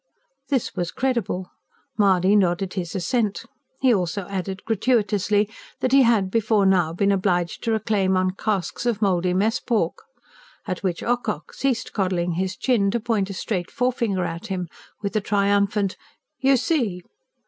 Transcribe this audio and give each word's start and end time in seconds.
This 0.49 0.75
was 0.75 0.89
credible; 0.89 1.51
Mahony 1.95 2.35
nodded 2.35 2.73
his 2.73 2.95
assent. 2.95 3.45
He 3.81 3.93
also 3.93 4.25
added, 4.29 4.63
gratuitously, 4.65 5.47
that 5.79 5.91
he 5.91 6.01
had 6.01 6.31
before 6.31 6.65
now 6.65 6.91
been 6.91 7.11
obliged 7.11 7.61
to 7.65 7.71
reclaim 7.73 8.17
on 8.17 8.31
casks 8.31 8.87
of 8.87 8.99
mouldy 9.03 9.35
mess 9.35 9.59
pork. 9.59 9.93
At 10.65 10.81
which 10.81 11.03
Ocock 11.03 11.53
ceased 11.53 11.93
coddling 11.93 12.31
his 12.31 12.55
chin 12.57 12.89
to 12.89 12.99
point 12.99 13.29
a 13.29 13.33
straight 13.35 13.69
forefinger 13.69 14.23
at 14.23 14.47
him, 14.47 14.69
with 15.03 15.15
a 15.15 15.21
triumphant: 15.21 15.97
"You 16.39 16.57
see!" 16.57 17.03